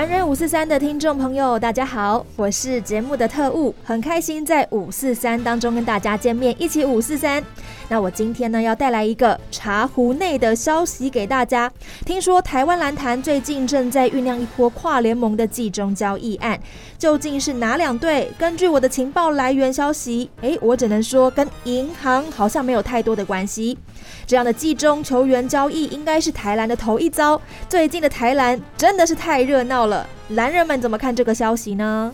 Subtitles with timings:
[0.00, 7.44] 男人五四三的听众朋友，大家好，我是节目的特务，很开心在五四三当中跟大家见面，一起五四三。
[7.86, 11.70] 那我今天呢要带来一个茶壶内的消息给大家。
[12.06, 16.58] 听说台湾篮坛最近正在酝酿一波跨联盟的季中交易案，
[16.96, 18.32] 究竟是哪两队？
[18.38, 23.76] 根据我的情报来源消息，诶，我只能说跟银行好像没有太多的关系。
[24.26, 27.38] 这样的季中球员交易应该是台篮的头一遭。
[27.68, 29.89] 最近的台篮真的是太热闹了，
[30.28, 32.12] 男人们怎么看这个消息呢？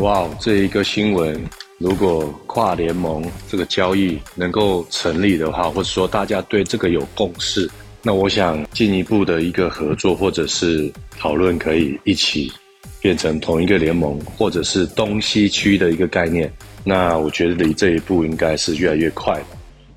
[0.00, 1.40] 哇，这一个新闻，
[1.78, 7.70] 如果跨联盟这个交易能够成立的话，或者说大家对这个有共识，
[8.02, 12.52] 那我想进一步的一个合作或者是讨论，可以一起。
[13.00, 16.50] 变成同一个联盟，或者是东西区的一个概念，
[16.82, 19.38] 那我觉得离这一步应该是越来越快。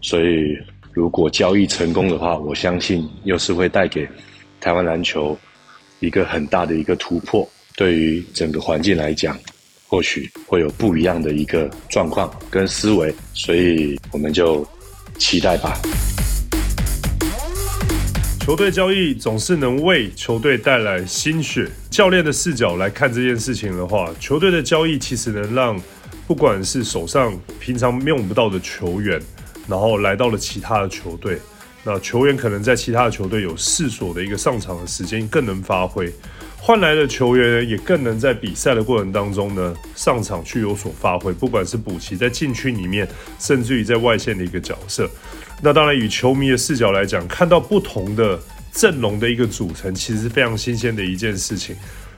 [0.02, 0.58] 所以，
[0.98, 4.10] 如果交易成功的话，我相信又是会带给
[4.60, 5.38] 台湾篮球
[6.00, 7.48] 一个很大的一个突破。
[7.76, 9.38] 对于整个环境来讲，
[9.88, 13.14] 或许会有不一样的一个状况跟思维。
[13.36, 14.68] 所以，我们就
[15.20, 15.80] 期待吧。
[18.40, 21.70] 球队交易总是能为球队带来心血。
[21.92, 25.80] 教练的视角来看这件事情的话，球队的交易其实能让
[26.26, 29.22] 不管是手上平常用不到的球员，
[29.68, 31.40] 然后来到了其他的球队，
[31.84, 36.12] 那球员可能在其他的球队有适所的一个上场的时间，更能发挥。
[36.60, 43.08] 换来的球员也更能在比赛的过程当中呢上场去有所发挥，不管是补齐在禁区里面，
[43.40, 45.10] 甚至于在外线的一个角色。
[45.62, 48.38] 那当然，以球迷的视角来讲，看到不同的
[48.74, 51.76] 阵容的一个组成，其实是非常新鲜的一件事情。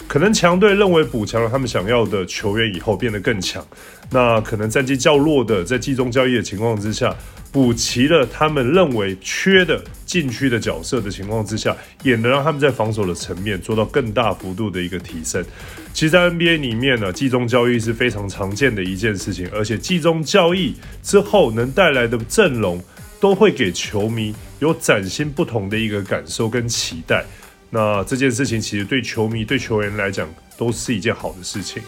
[0.07, 3.63] 可能强队认为补强了他们想要的球员以后变得更强，
[4.09, 7.15] 那可能战绩较弱的在季中交易的情况之下。
[7.51, 15.43] 补齐了他们认为缺的禁区的角色的情况之下，也能让他们在防守的层面做到更大幅度的一个提升。
[15.91, 22.81] 其实，在 NBA 里面呢，季中交易是非常常见的一件事情，而且季中交易之后能带来的阵容，
[23.19, 27.25] 都会给球迷有崭新不同的一个感受跟期待。
[27.71, 31.81] 那这件事情其实对球迷、对球员来讲，都是一件好的事情。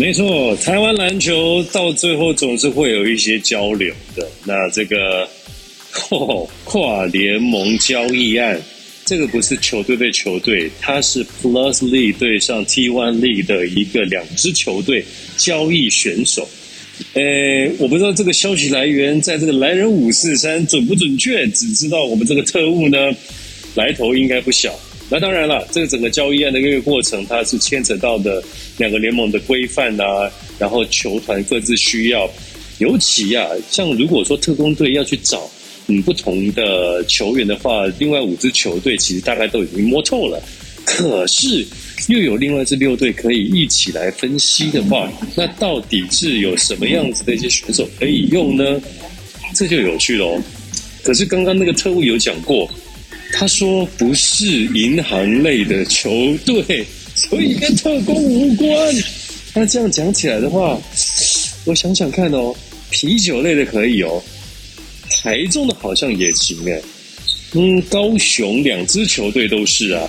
[0.00, 4.26] 没错，台湾篮球到最后总是会有一些交流的。
[4.46, 5.28] 那这个
[6.64, 8.58] 跨联盟交易案，
[9.04, 15.04] 这个不是球队对球队，它是 Plus League 对上 T1 League 的一个两支球队
[15.36, 16.48] 交易选手。
[17.12, 22.96] 诶，我不知道这个消息来源在这个来人五四三准不准确，只知道我们这个特务呢
[23.74, 24.74] 来头应该不小。
[25.12, 28.40] 那当然了，这个整个交易案的一个过程，它是牵扯到的
[28.78, 32.30] 两个联盟的规范啊，然后球团各自需要，
[32.78, 35.50] 尤其啊，像如果说特工队要去找
[35.88, 40.40] 嗯不同的球员的话，另外五支球队其实大概都已经摸透了，
[40.84, 41.66] 可是
[42.06, 48.80] 又有另外这六队可以一起来分析的话，那到底是有什么样子的一些选手可以用呢？
[49.56, 50.40] 这就有趣喽。
[51.02, 52.70] 可是刚刚那个特务有讲过。
[53.32, 58.94] 他说不是银行类的球队，所以跟特工无关。
[59.54, 60.80] 那这样讲起来的话，
[61.64, 62.54] 我想想看哦，
[62.90, 64.22] 啤酒类的可以哦，
[65.10, 66.80] 台中的好像也行哎，
[67.54, 70.08] 嗯，高雄两支球队都是啊，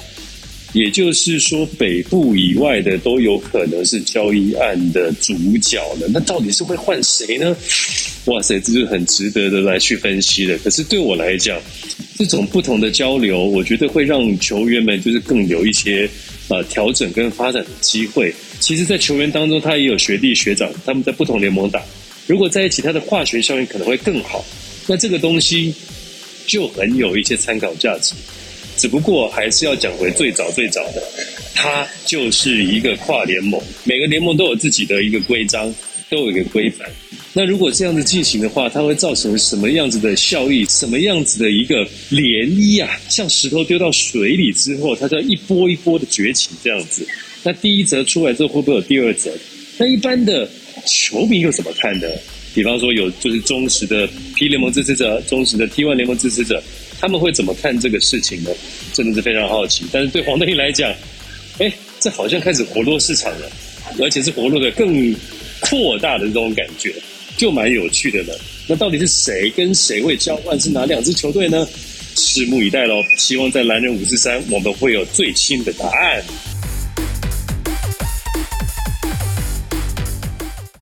[0.73, 6.07] 也就是说北部以外的都有可能是交易案的主角了。
[6.13, 7.55] 那到底是会换谁呢？
[8.25, 10.55] 哇塞，这就很值得的来去分析的。
[10.59, 11.59] 可是对我来讲，
[12.21, 16.07] 这种不同的交流，我觉得会让球员们就是更有一些
[16.49, 18.31] 呃调整跟发展的机会。
[18.59, 21.81] 其实，在球员当中，他也有学弟学长，他们在不同联盟打，
[22.27, 24.45] 如果在一起，他的化学效应可能会更好。
[24.85, 25.73] 那这个东西
[26.45, 28.13] 就很有一些参考价值。
[28.77, 31.01] 只不过还是要讲回最早最早的，
[31.55, 35.73] 它就是一个跨联盟，每个联盟都有自己的一个规章，
[36.07, 36.87] 都有一个规范。
[37.33, 40.65] 那如果这样子进行的话，它会造成什么样子的效益？
[40.65, 42.99] 什么样子的一个涟漪啊？
[43.07, 47.07] 像石头丢到水里之后，它就一波一波的崛起这样子。
[47.43, 49.31] 那第一则出来之后，会不会有第二则？
[49.77, 50.49] 那一般的
[50.85, 52.07] 球迷又怎么看呢？
[52.53, 54.05] 比方说有就是忠实的
[54.35, 56.61] P 联盟支持者、忠实的 T1 联盟支持者，
[56.99, 58.51] 他们会怎么看这个事情呢？
[58.91, 59.85] 真的是非常好奇。
[59.89, 60.93] 但是对黄德义来讲，
[61.59, 63.49] 哎，这好像开始活络市场了，
[64.01, 65.15] 而且是活络的更
[65.61, 66.93] 扩大的这种感觉。
[67.41, 70.59] 就蛮有趣的了，那到底是谁跟谁会交换？
[70.59, 71.67] 是哪两支球队呢？
[72.15, 73.01] 拭目以待喽！
[73.17, 76.23] 希望在蓝人五四三，我们会有最新的答案。